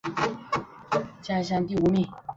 [1.21, 2.09] 山西乡试第十五名。